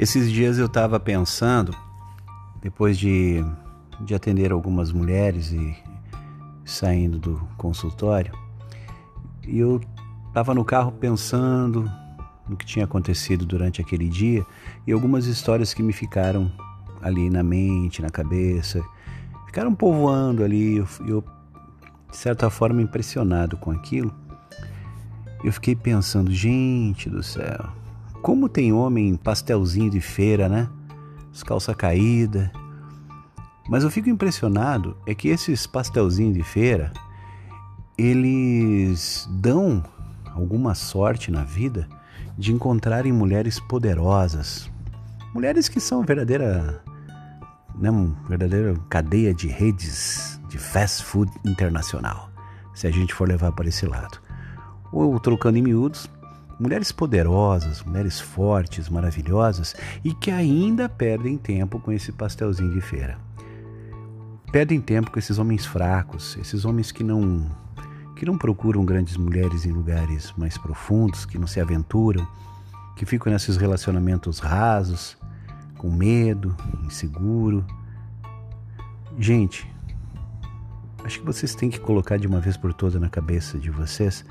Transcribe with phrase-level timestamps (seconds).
[0.00, 1.76] Esses dias eu estava pensando,
[2.62, 3.44] depois de,
[4.00, 5.76] de atender algumas mulheres e
[6.64, 8.32] saindo do consultório,
[9.46, 9.78] e eu
[10.28, 11.84] estava no carro pensando
[12.48, 14.42] no que tinha acontecido durante aquele dia
[14.86, 16.50] e algumas histórias que me ficaram
[17.02, 18.82] ali na mente, na cabeça,
[19.44, 20.78] ficaram povoando ali.
[20.78, 21.24] Eu, eu
[22.10, 24.14] de certa forma, impressionado com aquilo.
[25.44, 27.68] Eu fiquei pensando, gente do céu,
[28.22, 30.68] como tem homem pastelzinho de feira, né?
[31.32, 32.50] As calça caída.
[33.68, 36.92] Mas eu fico impressionado é que esses pastelzinhos de feira,
[37.96, 39.82] eles dão
[40.34, 41.88] alguma sorte na vida
[42.36, 44.70] de encontrarem mulheres poderosas.
[45.32, 46.82] Mulheres que são verdadeira,
[47.76, 47.90] né,
[48.28, 52.30] verdadeira cadeia de redes de fast food internacional,
[52.74, 54.18] se a gente for levar para esse lado.
[54.92, 56.10] Ou trocando em miúdos,
[56.60, 63.18] mulheres poderosas, mulheres fortes, maravilhosas e que ainda perdem tempo com esse pastelzinho de feira.
[64.52, 67.50] Perdem tempo com esses homens fracos, esses homens que não
[68.14, 72.28] que não procuram grandes mulheres em lugares mais profundos, que não se aventuram,
[72.94, 75.16] que ficam nesses relacionamentos rasos,
[75.78, 77.64] com medo, inseguro.
[79.18, 79.66] Gente,
[81.02, 84.22] acho que vocês têm que colocar de uma vez por todas na cabeça de vocês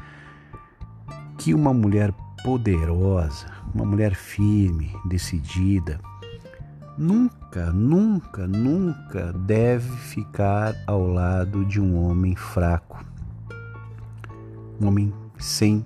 [1.40, 6.00] que uma mulher poderosa, uma mulher firme, decidida,
[6.98, 13.04] nunca, nunca, nunca deve ficar ao lado de um homem fraco,
[14.81, 15.86] um homem sem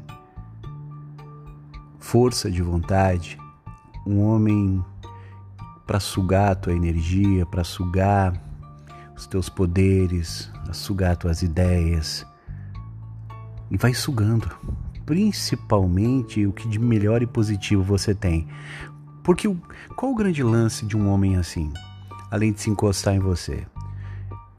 [2.00, 3.38] força de vontade,
[4.06, 4.84] um homem
[5.86, 8.34] para sugar a tua energia, para sugar
[9.16, 12.26] os teus poderes, a sugar tuas ideias.
[13.70, 14.50] E vai sugando,
[15.06, 18.48] principalmente o que de melhor e positivo você tem.
[19.23, 19.54] Porque
[19.95, 21.72] qual o grande lance de um homem assim,
[22.30, 23.66] além de se encostar em você?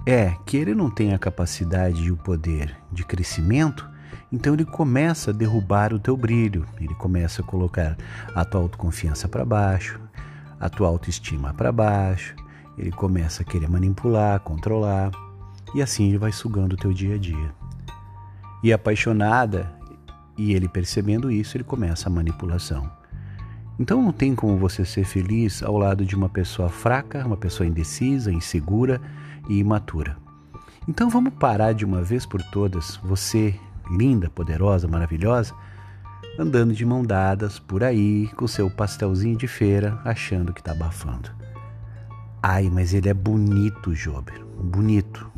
[0.06, 3.88] É que ele não tem a capacidade e o poder de crescimento,
[4.30, 7.96] então ele começa a derrubar o teu brilho, ele começa a colocar
[8.34, 10.00] a tua autoconfiança para baixo,
[10.58, 12.34] a tua autoestima para baixo,
[12.76, 15.10] ele começa a querer manipular, controlar,
[15.74, 17.54] e assim ele vai sugando o teu dia a dia.
[18.62, 19.70] E apaixonada,
[20.36, 22.90] e ele percebendo isso, ele começa a manipulação.
[23.78, 27.66] Então não tem como você ser feliz ao lado de uma pessoa fraca, uma pessoa
[27.66, 29.00] indecisa, insegura
[29.48, 30.16] e imatura.
[30.86, 33.58] Então vamos parar de uma vez por todas, você,
[33.90, 35.54] linda, poderosa, maravilhosa,
[36.38, 41.30] andando de mão dadas por aí com seu pastelzinho de feira, achando que está abafando.
[42.42, 44.44] Ai, mas ele é bonito, Jober.
[44.62, 45.30] Bonito.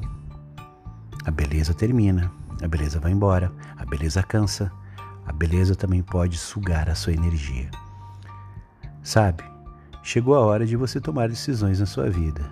[1.24, 2.30] A beleza termina,
[2.62, 4.72] a beleza vai embora, a beleza cansa,
[5.26, 7.70] a beleza também pode sugar a sua energia.
[9.02, 9.42] Sabe?
[10.02, 12.48] Chegou a hora de você tomar decisões na sua vida.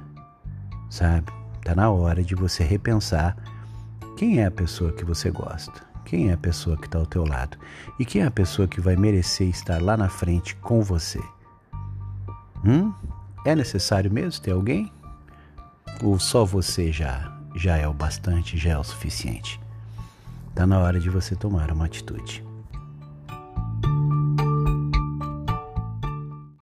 [0.91, 1.33] Sabe?
[1.65, 3.37] Tá na hora de você repensar
[4.17, 5.73] quem é a pessoa que você gosta,
[6.05, 7.57] quem é a pessoa que está ao teu lado
[7.99, 11.23] e quem é a pessoa que vai merecer estar lá na frente com você.
[12.65, 12.93] Hum?
[13.45, 14.93] É necessário mesmo ter alguém?
[16.03, 19.61] Ou só você já já é o bastante, já é o suficiente?
[20.49, 22.45] Está na hora de você tomar uma atitude.